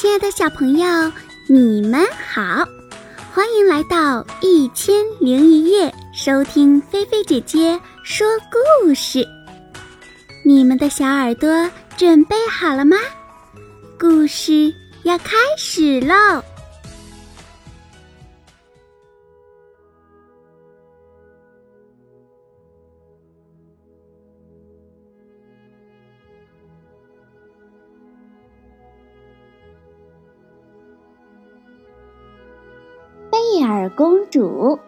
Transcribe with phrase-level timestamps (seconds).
[0.00, 1.12] 亲爱的小朋友，
[1.46, 2.66] 你们好，
[3.34, 9.28] 欢迎来到一千零一夜，收听菲菲姐姐说故事。
[10.42, 12.96] 你们的小耳朵准备好了吗？
[13.98, 14.72] 故事
[15.02, 16.42] 要开始喽！
[33.60, 34.78] 贝尔公主。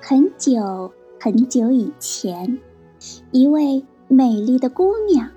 [0.00, 2.58] 很久很久以前，
[3.30, 5.30] 一位美丽的姑娘，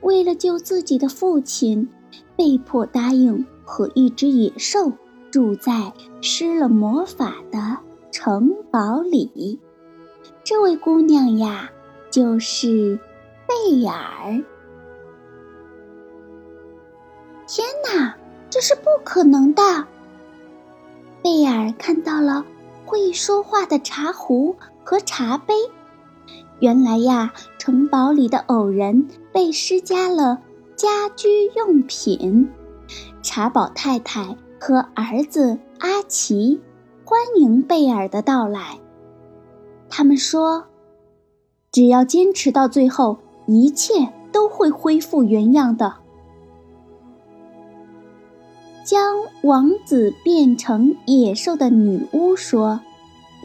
[0.00, 1.90] 为了救自己的父亲，
[2.34, 4.90] 被迫答应和一只野兽
[5.30, 7.76] 住在施了魔法的
[8.10, 9.60] 城堡里。
[10.42, 11.70] 这位姑娘呀，
[12.10, 12.98] 就是
[13.46, 14.42] 贝尔。
[17.46, 18.16] 天哪！
[18.48, 19.62] 这是不可能的。
[21.72, 22.44] 看到了
[22.86, 25.54] 会说话的茶壶和茶杯。
[26.60, 30.40] 原来呀，城堡里的偶人被施加了
[30.74, 32.48] 家居用品。
[33.22, 36.60] 茶宝太太和儿子阿奇
[37.04, 38.78] 欢迎贝尔的到来。
[39.90, 40.64] 他们说
[41.70, 45.96] ：“只要坚持到最后，一切都会恢复原样的。”
[48.88, 52.80] 将王子变成野兽的女巫说：“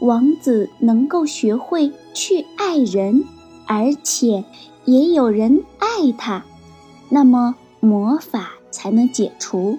[0.00, 3.26] 王子能够学会去爱人，
[3.66, 4.42] 而且
[4.86, 6.46] 也有人爱他，
[7.10, 9.78] 那么魔法才能解除。”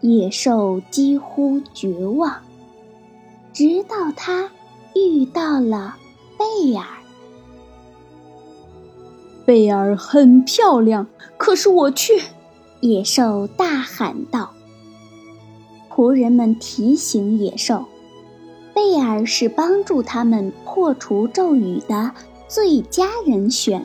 [0.00, 2.34] 野兽几乎绝望，
[3.52, 4.50] 直到他
[4.94, 5.98] 遇到了
[6.38, 6.82] 贝尔。
[9.44, 12.18] 贝尔很漂亮，可是我却……
[12.86, 14.52] 野兽大喊道
[15.90, 17.84] ：“仆人们提醒野兽，
[18.72, 22.12] 贝尔是帮助他们破除咒语的
[22.46, 23.84] 最佳人选。”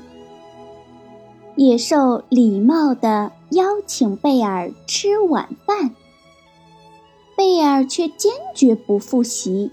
[1.58, 5.96] 野兽礼貌地邀请贝尔吃晚饭，
[7.36, 9.72] 贝尔却坚决不复习，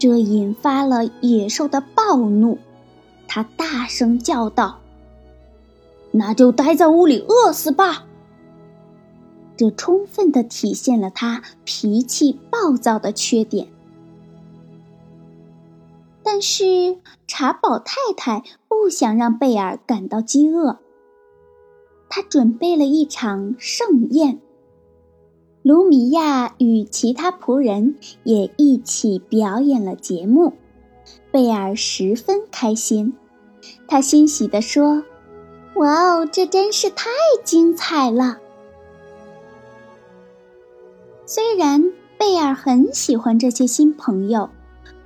[0.00, 2.58] 这引发了野兽的暴怒，
[3.28, 4.81] 他大声叫道。
[6.12, 8.06] 那就待在屋里饿死吧。
[9.56, 13.68] 这充分的体现了他脾气暴躁的缺点。
[16.22, 20.78] 但是茶宝太太不想让贝尔感到饥饿，
[22.08, 24.40] 她准备了一场盛宴。
[25.62, 30.54] 卢米亚与其他仆人也一起表演了节目，
[31.30, 33.14] 贝尔十分开心，
[33.86, 35.04] 他欣喜地说。
[35.82, 37.10] 哇哦，这真是太
[37.42, 38.38] 精彩了！
[41.26, 44.48] 虽然贝尔很喜欢这些新朋友，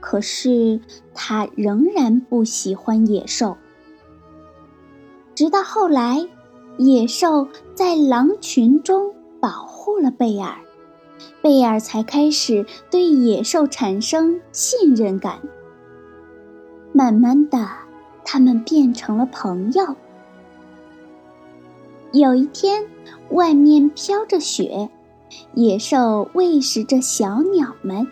[0.00, 0.78] 可是
[1.14, 3.56] 他仍然不喜欢野兽。
[5.34, 6.28] 直到后来，
[6.76, 10.58] 野兽在狼群中保护了贝尔，
[11.40, 15.40] 贝尔才开始对野兽产生信任感。
[16.92, 17.66] 慢慢的，
[18.26, 19.96] 他们变成了朋友。
[22.18, 22.82] 有一天，
[23.28, 24.88] 外面飘着雪，
[25.52, 28.06] 野兽喂食着小鸟们。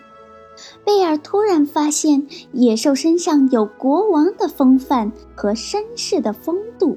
[0.85, 6.95] 贝尔突然发现，野兽身上有国王的风范和绅士的风度。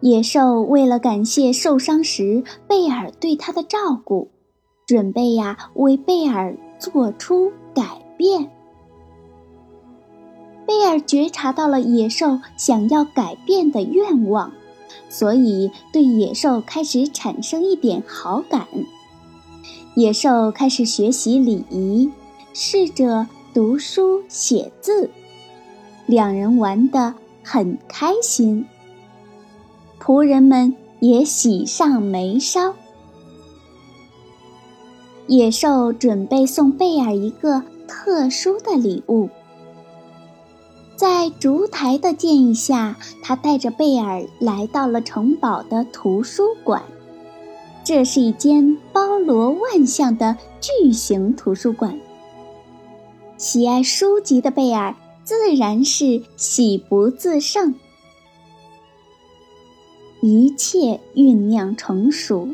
[0.00, 4.30] 野兽为了感谢受伤时贝尔对他的照顾，
[4.86, 8.50] 准备呀为贝尔做出改变。
[10.70, 14.52] 贝尔觉察到了野兽想要改变的愿望，
[15.08, 18.68] 所以对野兽开始产生一点好感。
[19.96, 22.08] 野兽开始学习礼仪，
[22.52, 25.10] 试着读书写字，
[26.06, 28.64] 两人玩得很开心。
[30.00, 32.74] 仆人们也喜上眉梢。
[35.26, 39.28] 野兽准备送贝尔一个特殊的礼物。
[41.00, 46.82] 在烛台的建议下，他带着贝尔来到了城堡的图书馆。
[47.82, 51.98] 这是一间包罗万象的巨型图书馆。
[53.38, 54.94] 喜爱书籍的贝尔
[55.24, 57.74] 自然是喜不自胜。
[60.20, 62.46] 一切酝酿成熟，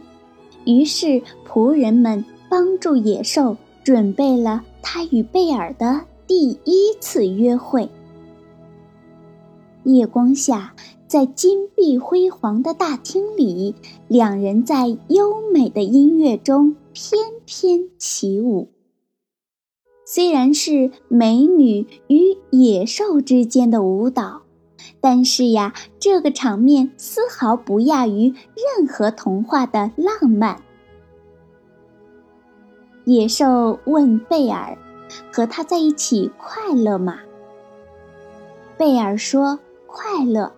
[0.64, 7.90] 于是仆人们帮助野兽准备了他与贝尔的第一次约会。
[9.86, 10.74] 夜光下，
[11.06, 13.76] 在金碧辉煌的大厅里，
[14.08, 18.68] 两人在优美的音乐中翩翩起舞。
[20.04, 24.42] 虽然是美女与野兽之间的舞蹈，
[25.00, 28.34] 但是呀，这个场面丝毫不亚于
[28.76, 30.62] 任何童话的浪漫。
[33.04, 34.76] 野兽问贝尔
[35.32, 37.20] ：“和他在一起快乐吗？”
[38.76, 39.60] 贝尔说
[39.96, 40.52] ：“快乐，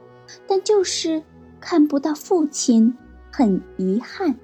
[0.49, 1.23] 但就是
[1.61, 2.93] 看不到父亲，
[3.31, 4.35] 很遗憾。”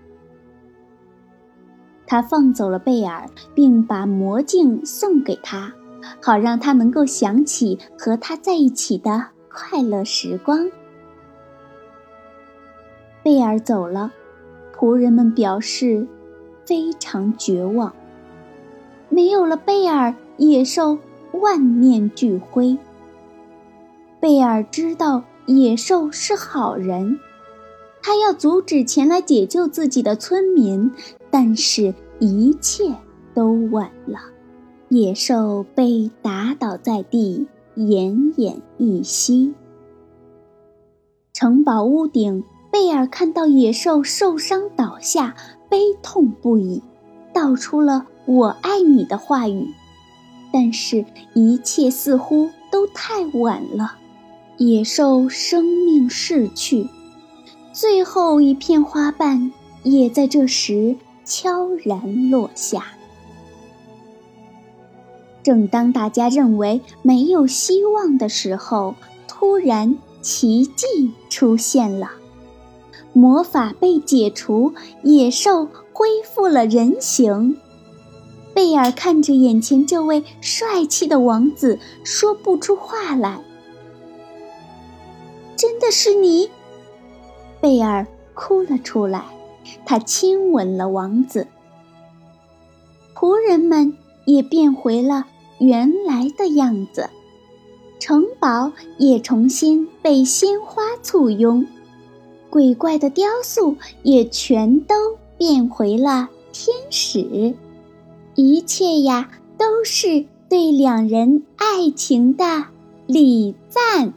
[2.07, 5.73] 他放走了贝尔，并把魔镜送给他，
[6.23, 10.71] 好让他能够想起和他在一起的快乐时光。
[13.25, 14.13] 贝尔走了，
[14.73, 16.07] 仆人们表示
[16.65, 17.93] 非常绝望。
[19.09, 20.97] 没有了贝尔，野兽
[21.33, 22.79] 万念俱灰。
[24.25, 27.21] 贝尔知道野兽是好人，
[28.03, 30.91] 他要阻止前来解救自己的村民。
[31.31, 32.95] 但是，一切
[33.35, 34.19] 都晚了。
[34.89, 39.53] 野兽被打倒在地，奄奄一息。
[41.35, 45.37] 城堡屋顶，贝尔看到野兽受伤倒下，
[45.69, 46.83] 悲痛不已，
[47.35, 49.69] 道出了“我爱你”的话语。
[50.51, 51.05] 但是，
[51.35, 53.99] 一切似乎都太晚了。
[54.57, 56.89] 野兽生命逝去，
[57.73, 59.53] 最后一片花瓣
[59.83, 60.97] 也在这时。
[61.27, 62.85] 悄然落下。
[65.43, 68.95] 正当大家认为没有希望的时候，
[69.27, 72.11] 突然奇迹出现了，
[73.15, 77.57] 魔法被解除，野兽恢复了人形。
[78.53, 83.43] 贝尔看着眼前这位帅气的王子，说不出话来。
[85.65, 86.51] 真的是你？
[87.59, 89.25] 贝尔哭了出来。
[89.87, 91.47] 他亲吻了王子，
[93.15, 93.97] 仆人们
[94.27, 95.27] 也变回了
[95.59, 97.09] 原来的样子，
[97.99, 101.67] 城堡也重新被鲜花簇拥，
[102.51, 104.95] 鬼怪的雕塑也全都
[105.39, 107.55] 变回了天使，
[108.35, 112.67] 一切呀都是对两人爱情的
[113.07, 114.13] 礼赞。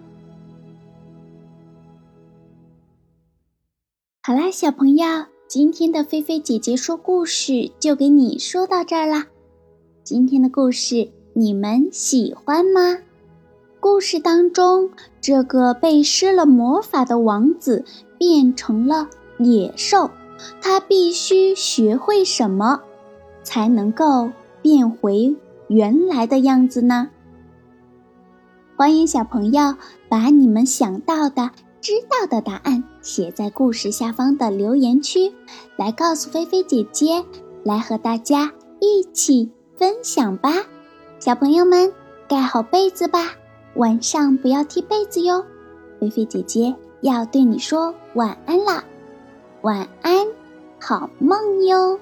[4.27, 5.05] 好啦，小朋友。
[5.47, 9.27] 今天的菲菲姐姐说故事就给你说到这儿啦。
[10.03, 12.97] 今天的故事你们喜欢吗？
[13.79, 14.89] 故事当中，
[15.21, 17.85] 这个被施了魔法的王子
[18.17, 19.07] 变成了
[19.39, 20.11] 野兽，
[20.61, 22.81] 他必须学会什么，
[23.43, 24.29] 才能够
[24.61, 25.37] 变回
[25.69, 27.11] 原来的样子呢？
[28.75, 29.75] 欢迎小朋友
[30.09, 31.51] 把你们想到的。
[31.81, 35.33] 知道的答案写在故事下方的留言区，
[35.77, 37.23] 来告诉菲菲姐姐，
[37.63, 40.51] 来和大家一起分享吧。
[41.19, 41.93] 小朋友们，
[42.27, 43.35] 盖好被子吧，
[43.75, 45.45] 晚上不要踢被子哟。
[45.99, 48.83] 菲菲姐姐要对你说晚安啦，
[49.61, 50.27] 晚安，
[50.79, 51.99] 好梦哟。